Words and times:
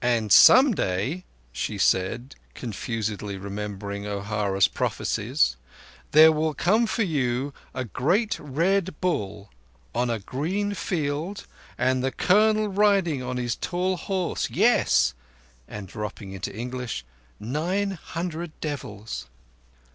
"And 0.03 0.31
some 0.31 0.73
day," 0.73 1.25
she 1.51 1.77
said, 1.77 2.33
confusedly 2.55 3.37
remembering 3.37 4.07
O'Hara's 4.07 4.67
prophecies, 4.67 5.57
"there 6.09 6.31
will 6.31 6.55
come 6.55 6.87
for 6.87 7.03
you 7.03 7.53
a 7.75 7.85
great 7.85 8.39
Red 8.39 8.99
Bull 8.99 9.51
on 9.93 10.09
a 10.09 10.17
green 10.17 10.73
field, 10.73 11.45
and 11.77 12.03
the 12.03 12.11
Colonel 12.11 12.67
riding 12.69 13.21
on 13.21 13.37
his 13.37 13.55
tall 13.55 13.95
horse, 13.95 14.49
yes, 14.49 15.13
and" 15.67 15.87
dropping 15.87 16.31
into 16.31 16.51
English—"nine 16.51 17.91
hundred 17.91 18.59
devils." 18.59 19.27